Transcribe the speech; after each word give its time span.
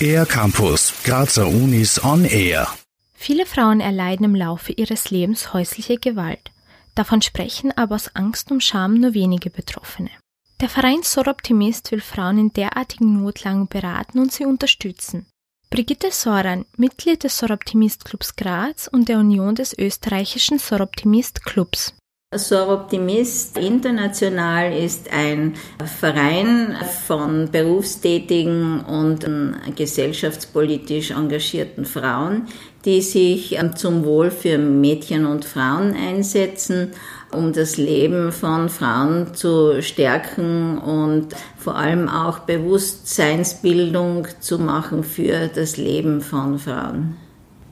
Air 0.00 0.26
Campus, 0.26 0.92
Grazer 1.04 1.48
Unis 1.48 2.02
on 2.04 2.24
Air. 2.24 2.68
Viele 3.14 3.46
Frauen 3.46 3.80
erleiden 3.80 4.24
im 4.24 4.34
Laufe 4.34 4.72
ihres 4.72 5.10
Lebens 5.10 5.52
häusliche 5.52 5.96
Gewalt. 5.96 6.52
Davon 6.94 7.22
sprechen 7.22 7.72
aber 7.76 7.94
aus 7.94 8.14
Angst 8.14 8.50
und 8.50 8.62
Scham 8.62 8.94
nur 8.94 9.14
wenige 9.14 9.50
Betroffene. 9.50 10.10
Der 10.60 10.68
Verein 10.68 11.02
Soroptimist 11.02 11.92
will 11.92 12.00
Frauen 12.00 12.38
in 12.38 12.52
derartigen 12.52 13.20
Notlagen 13.22 13.68
beraten 13.68 14.18
und 14.18 14.32
sie 14.32 14.46
unterstützen. 14.46 15.26
Brigitte 15.70 16.10
Soran, 16.10 16.64
Mitglied 16.76 17.24
des 17.24 17.36
Soroptimist 17.36 18.04
Clubs 18.04 18.36
Graz 18.36 18.88
und 18.90 19.08
der 19.08 19.18
Union 19.18 19.54
des 19.54 19.76
österreichischen 19.76 20.58
Soroptimist 20.58 21.44
Clubs. 21.44 21.94
Soroptimist 22.38 23.58
International 23.58 24.72
ist 24.72 25.12
ein 25.12 25.54
Verein 25.98 26.76
von 27.06 27.50
berufstätigen 27.50 28.80
und 28.80 29.26
gesellschaftspolitisch 29.74 31.10
engagierten 31.10 31.84
Frauen, 31.84 32.46
die 32.84 33.00
sich 33.00 33.58
zum 33.74 34.04
Wohl 34.04 34.30
für 34.30 34.58
Mädchen 34.58 35.26
und 35.26 35.44
Frauen 35.44 35.94
einsetzen 35.94 36.92
um 37.32 37.52
das 37.52 37.76
Leben 37.76 38.32
von 38.32 38.68
Frauen 38.68 39.34
zu 39.34 39.82
stärken 39.82 40.78
und 40.78 41.28
vor 41.58 41.76
allem 41.76 42.08
auch 42.08 42.40
Bewusstseinsbildung 42.40 44.28
zu 44.40 44.58
machen 44.58 45.04
für 45.04 45.48
das 45.48 45.76
Leben 45.76 46.20
von 46.20 46.58
Frauen. 46.58 47.25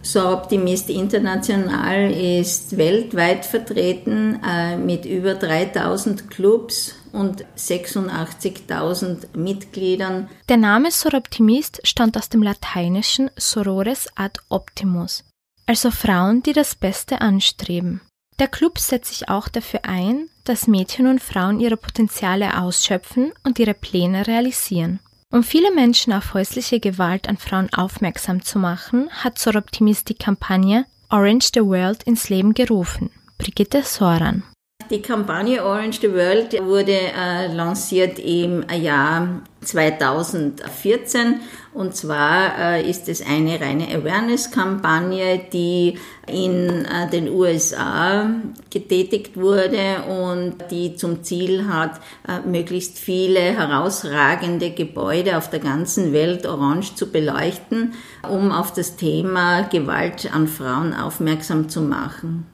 So 0.05 0.29
Optimist 0.29 0.91
International 0.91 2.11
ist 2.13 2.77
weltweit 2.77 3.47
vertreten 3.47 4.39
äh, 4.47 4.77
mit 4.77 5.07
über 5.07 5.35
3000 5.35 6.31
Clubs 6.31 6.95
und 7.11 7.47
86.000 7.57 9.35
Mitgliedern. 9.35 10.29
Der 10.51 10.59
Name 10.59 10.91
Soroptimist 10.91 11.81
stammt 11.85 12.19
aus 12.19 12.29
dem 12.29 12.43
lateinischen 12.43 13.31
Sorores 13.37 14.09
ad 14.15 14.39
optimus, 14.51 15.25
also 15.65 15.91
Frauen, 15.91 16.43
die 16.43 16.53
das 16.53 16.75
Beste 16.75 17.23
anstreben. 17.23 18.03
Der 18.39 18.49
Club 18.49 18.79
setzt 18.79 19.15
sich 19.15 19.31
auch 19.31 19.49
dafür 19.49 19.81
ein, 19.85 20.29
dass 20.45 20.67
Mädchen 20.67 21.07
und 21.07 21.23
Frauen 21.23 21.61
ihre 21.61 21.79
Potenziale 21.79 22.61
ausschöpfen 22.61 23.33
und 23.43 23.59
ihre 23.59 23.75
Pläne 23.75 24.27
realisieren. 24.27 25.01
Um 25.35 25.43
viele 25.43 25.75
Menschen 25.75 26.13
auf 26.13 26.33
häusliche 26.33 26.79
Gewalt 26.79 27.29
an 27.29 27.39
Frauen 27.39 27.69
aufmerksam 27.75 28.43
zu 28.43 28.61
machen, 28.61 29.11
hat 29.11 29.37
Soroptimist 29.37 30.09
die 30.09 30.15
Kampagne 30.15 30.87
Orange 31.11 31.51
the 31.53 31.61
World 31.61 32.05
ins 32.05 32.29
Leben 32.29 32.55
gerufen. 32.55 33.11
Brigitte 33.37 33.83
Soran. 33.83 34.45
Die 34.91 35.01
Kampagne 35.01 35.65
Orange 35.65 36.01
the 36.03 36.13
World 36.13 36.53
wurde 36.63 36.93
äh, 36.93 37.47
lanciert 37.47 38.19
im 38.19 38.65
Jahr 38.69 39.41
2014 39.63 41.41
und 41.73 41.97
zwar 41.97 42.59
äh, 42.59 42.89
ist 42.89 43.09
es 43.09 43.25
eine 43.27 43.59
reine 43.61 43.89
Awareness-Kampagne, 43.89 45.41
die 45.53 45.99
in 46.27 46.85
äh, 46.85 47.09
den 47.11 47.31
USA 47.31 48.31
getätigt 48.71 49.39
wurde 49.39 50.03
und 50.07 50.71
die 50.71 50.97
zum 50.97 51.25
Ziel 51.25 51.67
hat, 51.67 52.01
äh, 52.29 52.47
möglichst 52.47 52.99
viele 52.99 53.41
herausragende 53.41 54.71
Gebäude 54.71 55.39
auf 55.39 55.49
der 55.49 55.61
ganzen 55.61 56.13
Welt 56.13 56.47
orange 56.47 56.95
zu 56.95 57.11
beleuchten, 57.11 57.95
um 58.29 58.53
auf 58.53 58.73
das 58.75 58.97
Thema 58.97 59.63
Gewalt 59.63 60.31
an 60.33 60.47
Frauen 60.47 60.93
aufmerksam 60.93 61.71
zu 61.71 61.81
machen. 61.81 62.54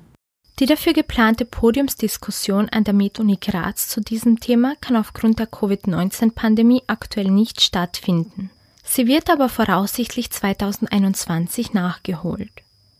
Die 0.61 0.66
dafür 0.66 0.92
geplante 0.92 1.47
Podiumsdiskussion 1.47 2.69
an 2.69 2.84
der 2.84 2.92
MedUni 2.92 3.39
Graz 3.41 3.89
zu 3.89 4.03
diesem 4.03 4.41
Thema 4.41 4.75
kann 4.83 4.94
aufgrund 4.94 5.39
der 5.39 5.47
Covid-19-Pandemie 5.47 6.83
aktuell 6.86 7.30
nicht 7.30 7.62
stattfinden. 7.62 8.50
Sie 8.84 9.06
wird 9.06 9.31
aber 9.31 9.48
voraussichtlich 9.48 10.31
2021 10.31 11.72
nachgeholt. 11.72 12.53